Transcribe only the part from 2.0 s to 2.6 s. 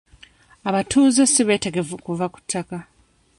kuva ku